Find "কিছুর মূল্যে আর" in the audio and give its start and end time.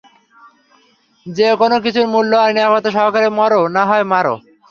1.83-2.51